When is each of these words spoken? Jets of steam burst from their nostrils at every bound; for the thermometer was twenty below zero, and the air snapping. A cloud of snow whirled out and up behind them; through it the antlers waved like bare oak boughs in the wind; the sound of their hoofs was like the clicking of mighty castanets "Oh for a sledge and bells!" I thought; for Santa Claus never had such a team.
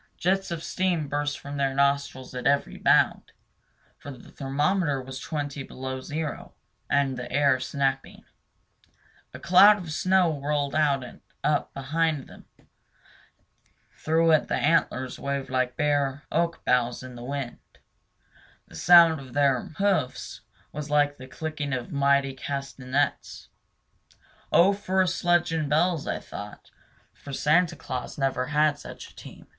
Jets 0.17 0.49
of 0.49 0.63
steam 0.63 1.07
burst 1.07 1.37
from 1.37 1.57
their 1.57 1.75
nostrils 1.75 2.33
at 2.33 2.47
every 2.47 2.75
bound; 2.79 3.33
for 3.99 4.09
the 4.09 4.31
thermometer 4.31 4.99
was 4.99 5.19
twenty 5.19 5.61
below 5.61 5.99
zero, 6.01 6.55
and 6.89 7.17
the 7.17 7.31
air 7.31 7.59
snapping. 7.59 8.25
A 9.31 9.37
cloud 9.39 9.77
of 9.77 9.91
snow 9.91 10.27
whirled 10.31 10.73
out 10.73 11.03
and 11.03 11.21
up 11.43 11.71
behind 11.75 12.25
them; 12.25 12.45
through 13.95 14.31
it 14.31 14.47
the 14.47 14.55
antlers 14.55 15.19
waved 15.19 15.51
like 15.51 15.77
bare 15.77 16.23
oak 16.31 16.65
boughs 16.65 17.03
in 17.03 17.13
the 17.13 17.23
wind; 17.23 17.59
the 18.67 18.75
sound 18.75 19.19
of 19.19 19.33
their 19.33 19.61
hoofs 19.77 20.41
was 20.71 20.89
like 20.89 21.17
the 21.19 21.27
clicking 21.27 21.73
of 21.73 21.91
mighty 21.91 22.33
castanets 22.33 23.49
"Oh 24.51 24.73
for 24.73 25.03
a 25.03 25.07
sledge 25.07 25.51
and 25.51 25.69
bells!" 25.69 26.07
I 26.07 26.17
thought; 26.17 26.71
for 27.13 27.31
Santa 27.31 27.75
Claus 27.75 28.17
never 28.17 28.47
had 28.47 28.79
such 28.79 29.11
a 29.11 29.15
team. 29.15 29.45